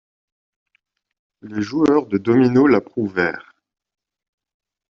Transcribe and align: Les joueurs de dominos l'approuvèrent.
Les 1.43 1.61
joueurs 1.61 2.07
de 2.07 2.17
dominos 2.17 2.65
l'approuvèrent. 2.67 3.53